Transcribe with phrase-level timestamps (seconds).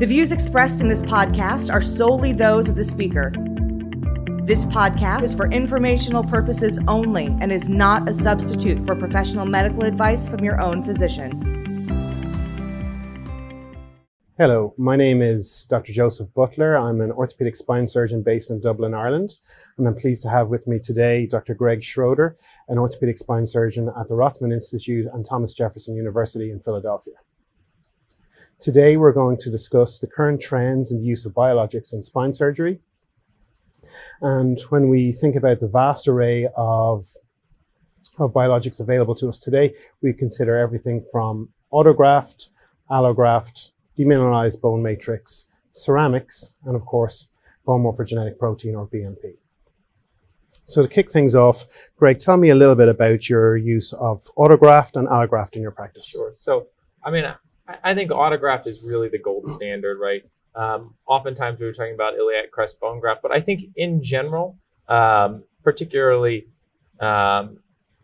[0.00, 3.34] The views expressed in this podcast are solely those of the speaker.
[4.44, 9.82] This podcast is for informational purposes only and is not a substitute for professional medical
[9.82, 11.38] advice from your own physician.
[14.38, 15.92] Hello, my name is Dr.
[15.92, 16.78] Joseph Butler.
[16.78, 19.38] I'm an orthopedic spine surgeon based in Dublin, Ireland,
[19.76, 21.52] and I'm pleased to have with me today Dr.
[21.52, 22.38] Greg Schroeder,
[22.68, 27.16] an orthopedic spine surgeon at the Rothman Institute and Thomas Jefferson University in Philadelphia.
[28.60, 32.34] Today, we're going to discuss the current trends in the use of biologics in spine
[32.34, 32.78] surgery.
[34.20, 37.06] And when we think about the vast array of,
[38.18, 42.50] of biologics available to us today, we consider everything from autograft,
[42.90, 47.28] allograft, demineralized bone matrix, ceramics, and of course,
[47.64, 49.36] bone morphogenetic protein or BMP.
[50.66, 51.64] So to kick things off,
[51.96, 55.70] Greg, tell me a little bit about your use of autograft and allograft in your
[55.70, 56.06] practice.
[56.06, 56.32] Sure.
[56.34, 56.66] So,
[57.02, 57.24] I mean,
[57.82, 60.22] I, think autograft is really the gold standard, right?
[60.54, 64.58] Um, oftentimes we were talking about iliac crest bone graft, but I think in general,
[64.88, 66.48] um, particularly
[66.98, 67.58] um,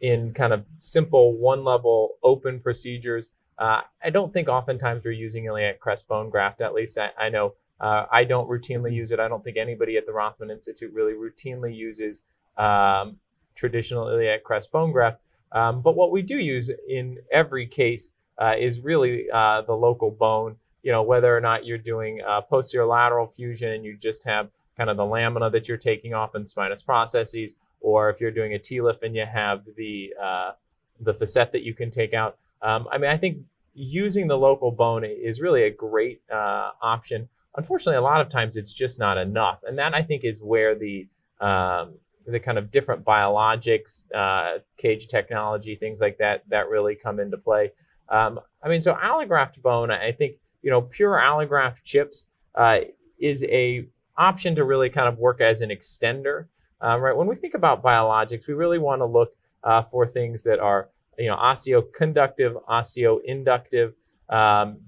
[0.00, 5.44] in kind of simple one level open procedures, uh, I don't think oftentimes we're using
[5.44, 6.60] iliac crest bone graft.
[6.60, 9.20] At least I, I know uh, I don't routinely use it.
[9.20, 12.22] I don't think anybody at the Rothman Institute really routinely uses
[12.56, 13.18] um,
[13.54, 15.20] traditional iliac crest bone graft.
[15.52, 20.10] Um, but what we do use in every case uh, is really uh, the local
[20.10, 20.56] bone.
[20.82, 24.50] You know, whether or not you're doing uh, posterior lateral fusion and you just have
[24.76, 28.54] kind of the lamina that you're taking off in spinous processes, or if you're doing
[28.54, 30.52] a TLIF and you have the uh,
[31.00, 32.38] the facet that you can take out.
[32.62, 33.38] Um, I mean, I think
[33.74, 37.28] using the local bone is really a great uh, option.
[37.56, 40.74] Unfortunately, a lot of times it's just not enough, and that I think is where
[40.74, 41.06] the
[41.40, 41.94] um,
[42.26, 47.36] the kind of different biologics, uh, cage technology, things like that, that really come into
[47.36, 47.72] play.
[48.12, 52.80] Um, I mean, so allograft bone, I think you know, pure allograft chips uh,
[53.18, 56.46] is a option to really kind of work as an extender,
[56.80, 57.16] um, right?
[57.16, 59.34] When we think about biologics, we really want to look
[59.64, 63.94] uh, for things that are you know, osteoconductive, osteoinductive,
[64.28, 64.80] um,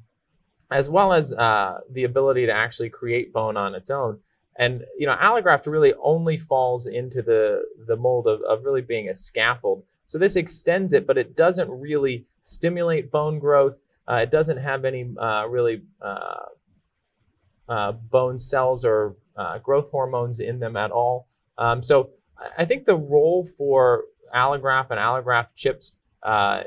[0.71, 4.19] as well as uh, the ability to actually create bone on its own.
[4.57, 9.09] And you know, allograft really only falls into the the mold of, of really being
[9.09, 9.83] a scaffold.
[10.07, 13.81] So this extends it, but it doesn't really stimulate bone growth.
[14.09, 16.47] Uh, it doesn't have any uh, really uh,
[17.69, 21.29] uh bone cells or uh, growth hormones in them at all.
[21.57, 22.11] Um, so
[22.59, 24.05] I think the role for
[24.35, 25.93] allograft and allograft chips
[26.23, 26.65] uh,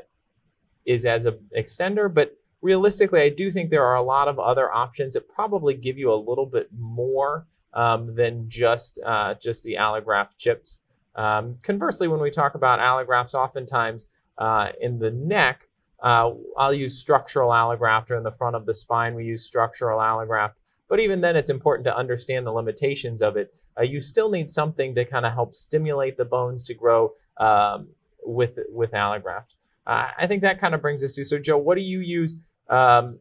[0.84, 4.72] is as an extender, but realistically, I do think there are a lot of other
[4.72, 8.98] options that probably give you a little bit more um, than just
[9.40, 10.78] just the allograft chips.
[11.18, 14.06] Um, conversely, when we talk about allografts, oftentimes
[14.38, 15.68] uh, in the neck,
[16.00, 19.98] uh, I'll use structural allograft, or in the front of the spine, we use structural
[19.98, 20.52] allograft.
[20.88, 23.52] But even then, it's important to understand the limitations of it.
[23.78, 27.88] Uh, you still need something to kind of help stimulate the bones to grow um,
[28.24, 29.54] with with allograft.
[29.86, 32.36] Uh, I think that kind of brings us to so Joe, what do you use
[32.68, 33.18] um,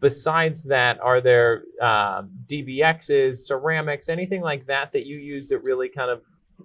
[0.00, 0.98] besides that?
[1.00, 6.22] Are there um, DBXs, ceramics, anything like that that you use that really kind of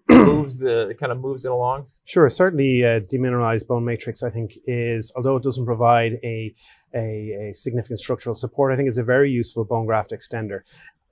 [0.10, 1.88] moves the kind of moves it along?
[2.06, 4.24] Sure, certainly uh, demineralized bone matrix.
[4.24, 6.54] I think is although it doesn't provide a,
[6.94, 10.62] a, a significant structural support, I think it's a very useful bone graft extender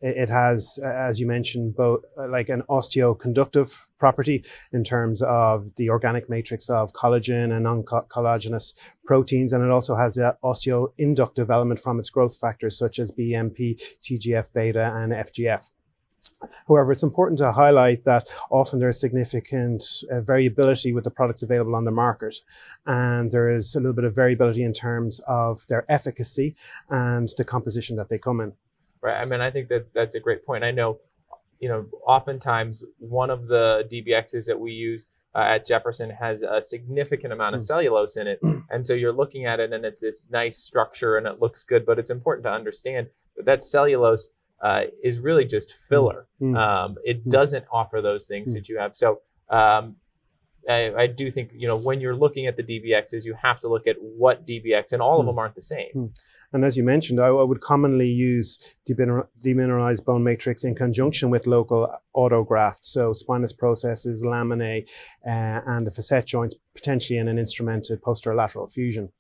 [0.02, 5.90] it has, as you mentioned, both uh, like an osteoconductive property in terms of the
[5.90, 8.74] organic matrix of collagen and non-collagenous
[9.06, 13.80] proteins, and it also has that osteoinductive element from its growth factors such as BMP,
[14.02, 15.72] TGF beta, and FGF.
[16.68, 21.44] However, it's important to highlight that often there is significant uh, variability with the products
[21.44, 22.36] available on the market.
[22.86, 26.56] And there is a little bit of variability in terms of their efficacy
[26.90, 28.54] and the composition that they come in
[29.02, 29.24] right?
[29.24, 30.64] I mean, I think that that's a great point.
[30.64, 31.00] I know,
[31.60, 36.62] you know, oftentimes one of the DBXs that we use uh, at Jefferson has a
[36.62, 37.66] significant amount of mm.
[37.66, 41.28] cellulose in it, and so you're looking at it and it's this nice structure and
[41.28, 44.30] it looks good, but it's important to understand that that cellulose
[44.62, 46.28] uh, is really just filler.
[46.42, 46.58] Mm.
[46.58, 47.32] Um, it mm.
[47.32, 48.96] doesn't offer those things that you have.
[48.96, 49.96] So um,
[50.68, 53.68] I, I, do think you know when you're looking at the DBXs, you have to
[53.68, 55.28] look at what DBX, and all of hmm.
[55.28, 56.12] them aren't the same.
[56.52, 61.48] And as you mentioned, I, I would commonly use demineralized bone matrix in conjunction with
[61.48, 64.88] local autograft, so spinous processes, laminae,
[65.26, 69.12] uh, and the facet joints, potentially in an instrumented posterolateral fusion.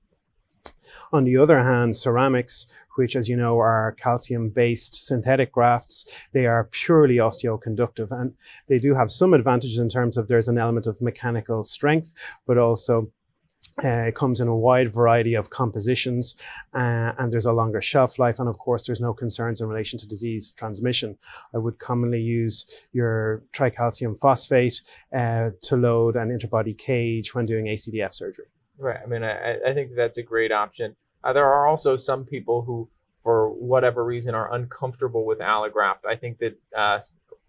[1.11, 6.69] On the other hand, ceramics, which as you know are calcium-based synthetic grafts, they are
[6.71, 8.33] purely osteoconductive and
[8.67, 12.13] they do have some advantages in terms of there's an element of mechanical strength,
[12.45, 13.11] but also
[13.83, 16.35] Uh, it comes in a wide variety of compositions
[16.73, 18.39] uh, and there's a longer shelf life.
[18.39, 21.17] And of course, there's no concerns in relation to disease transmission.
[21.53, 24.81] I would commonly use your tricalcium phosphate
[25.13, 28.49] uh, to load an interbody cage when doing ACDF surgery.
[28.79, 28.99] Right.
[29.03, 30.95] I mean, I, I think that's a great option.
[31.23, 32.89] Uh, there are also some people who,
[33.21, 36.05] for whatever reason, are uncomfortable with allograft.
[36.07, 36.99] I think that uh,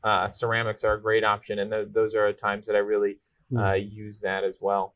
[0.02, 3.18] uh, ceramics are a great option, and th- those are times that I really
[3.52, 3.92] mm.
[3.92, 4.94] use that as well.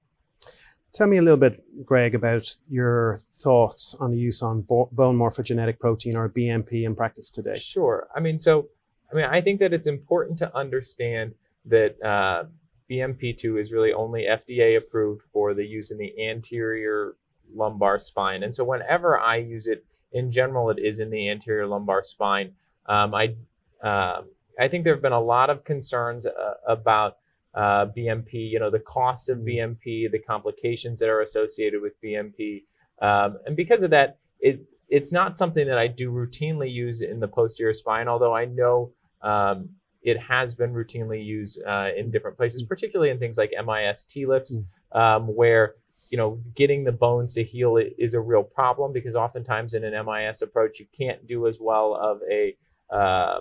[0.93, 5.17] Tell me a little bit, Greg, about your thoughts on the use on bo- bone
[5.17, 7.57] morphogenetic protein or BMP in practice today.
[7.57, 8.09] Sure.
[8.15, 8.69] I mean, so
[9.11, 11.35] I mean, I think that it's important to understand
[11.67, 12.45] that uh,
[12.91, 17.17] BMP2 is really only FDA approved for the use in the anterior
[17.55, 21.67] lumbar spine, and so whenever I use it, in general, it is in the anterior
[21.67, 22.53] lumbar spine.
[22.87, 23.35] Um, I
[23.83, 24.23] uh,
[24.59, 27.17] I think there have been a lot of concerns uh, about
[27.55, 29.75] uh, BMP, you know, the cost of mm-hmm.
[29.75, 32.65] BMP, the complications that are associated with BMP.
[33.01, 37.21] Um, and because of that, it, it's not something that I do routinely use in
[37.21, 38.93] the posterior spine, although I know
[39.23, 39.71] um,
[40.05, 42.69] it has been routinely used uh, in different places, mm-hmm.
[42.69, 44.99] particularly in things like MIS TLIFs, mm.
[44.99, 45.75] um, where
[46.11, 50.07] you know getting the bones to heal is a real problem because oftentimes in an
[50.07, 52.55] MIS approach you can't do as well of a,
[52.95, 53.41] uh,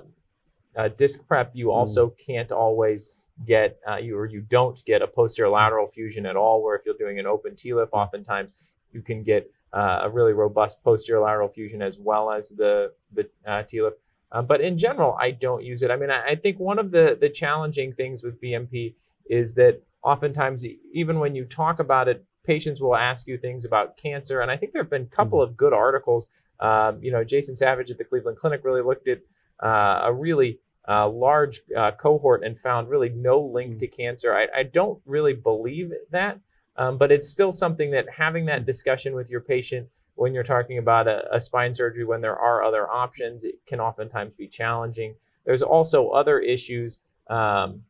[0.76, 1.52] a disc prep.
[1.54, 1.74] You mm.
[1.74, 2.18] also mm.
[2.26, 3.06] can't always
[3.46, 6.64] get uh, you or you don't get a posterior lateral fusion at all.
[6.64, 8.54] Where if you're doing an open TLIF, oftentimes
[8.94, 13.30] you can get uh, a really robust posterior lateral fusion as well as the the
[13.46, 13.94] uh, TLIF.
[14.34, 15.92] Uh, but in general, I don't use it.
[15.92, 18.96] I mean, I, I, think one of the the challenging things with BMP
[19.30, 23.96] is that oftentimes, even when you talk about it, patients will ask you things about
[23.96, 24.42] cancer.
[24.42, 25.52] And I think there have been a couple mm-hmm.
[25.52, 26.28] of good articles.
[26.60, 29.20] Um, you know, Jason Savage at the Cleveland Clinic really looked at
[29.62, 34.34] uh, a really uh, large uh, cohort and found really no link to cancer.
[34.36, 36.40] I, I don't really believe that,
[36.76, 40.78] um, but it's still something that having that discussion with your patient when you're talking
[40.78, 45.16] about a, a, spine surgery, when there are other options, it can oftentimes be challenging.
[45.46, 47.00] There's also other issues,
[47.30, 47.84] um,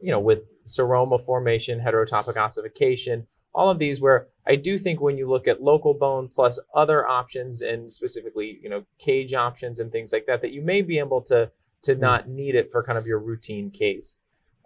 [0.00, 5.18] you know, with seroma formation, heterotopic ossification, all of these where I do think when
[5.18, 9.90] you look at local bone plus other options and specifically, you know, cage options and
[9.90, 11.50] things like that, that you may be able to
[11.82, 12.00] to hmm.
[12.00, 14.16] not need it for kind of your routine case.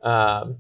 [0.03, 0.59] Um,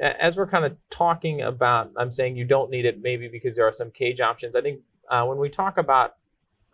[0.00, 3.66] as we're kind of talking about, I'm saying you don't need it maybe because there
[3.66, 4.54] are some cage options.
[4.54, 6.16] I think uh, when we talk about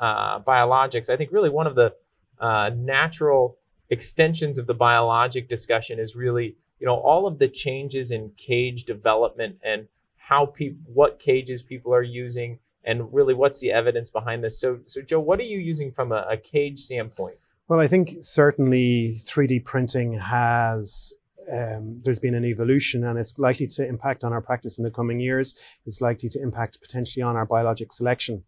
[0.01, 1.95] uh, biologics, I think really one of the
[2.39, 3.59] uh, natural
[3.91, 8.85] extensions of the biologic discussion is really, you know, all of the changes in cage
[8.85, 14.43] development and how people, what cages people are using, and really what's the evidence behind
[14.43, 14.59] this.
[14.59, 17.37] So, so Joe, what are you using from a, a cage standpoint?
[17.69, 21.15] Well, I think certainly 3D printing has
[21.53, 24.91] um, there's been an evolution and it's likely to impact on our practice in the
[24.91, 25.55] coming years.
[25.87, 28.45] It's likely to impact potentially on our biologic selection.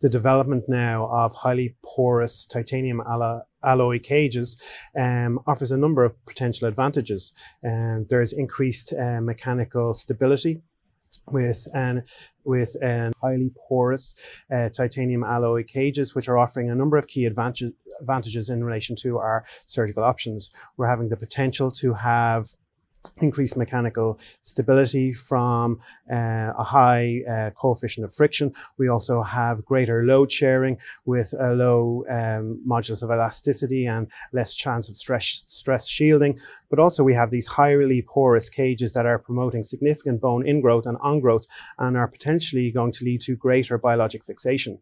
[0.00, 3.02] The development now of highly porous titanium
[3.64, 4.62] alloy cages
[4.94, 7.32] um, offers a number of potential advantages.
[7.66, 10.62] Um, there's increased uh, mechanical stability
[11.30, 12.04] with an
[12.44, 14.14] with an highly porous
[14.52, 18.94] uh, titanium alloy cages, which are offering a number of key advantage, advantages in relation
[18.96, 20.50] to our surgical options.
[20.76, 22.46] We're having the potential to have
[23.20, 25.78] increased mechanical stability from
[26.10, 28.52] uh, a high uh, coefficient of friction.
[28.78, 34.54] We also have greater load sharing with a low um, modulus of elasticity and less
[34.54, 36.38] chance of stress, stress shielding.
[36.68, 40.98] But also we have these highly porous cages that are promoting significant bone ingrowth and
[40.98, 41.46] ongrowth
[41.78, 44.78] and are potentially going to lead to greater biologic fixation.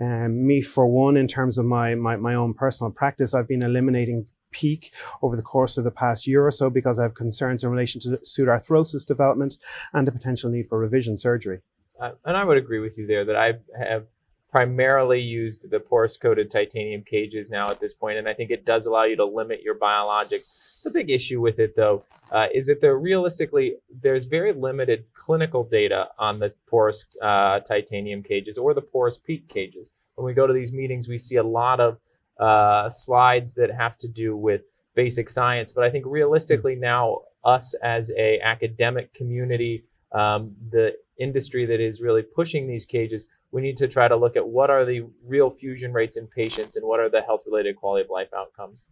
[0.00, 3.62] Um, me, for one, in terms of my, my, my own personal practice, I've been
[3.62, 7.64] eliminating PEEK over the course of the past year or so because I have concerns
[7.64, 9.58] in relation to pseudarthrosis development
[9.92, 11.60] and the potential need for revision surgery.
[12.00, 14.06] Uh, and I would agree with you there that I have
[14.50, 18.64] primarily used the porous coated titanium cages now at this point, and I think it
[18.64, 20.82] does allow you to limit your biologics.
[20.82, 25.64] The big issue with it, though, uh, is that there realistically there's very limited clinical
[25.64, 29.90] data on the porous uh, titanium cages or the porous PEEK cages.
[30.14, 31.98] When we go to these meetings, we see a lot of
[32.38, 34.62] uh, slides that have to do with
[34.94, 35.72] basic science.
[35.72, 42.00] But I think realistically now, us as a academic community, um, the industry that is
[42.00, 45.50] really pushing these cages, we need to try to look at what are the real
[45.50, 48.84] fusion rates in patients and what are the health-related quality of life outcomes.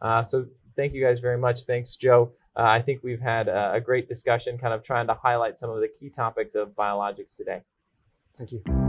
[0.00, 1.62] Uh, so thank you guys very much.
[1.62, 2.32] Thanks, Joe.
[2.56, 5.70] Uh, I think we've had a, a great discussion, kind of trying to highlight some
[5.70, 7.62] of the key topics of biologics today.
[8.36, 8.87] Thank you.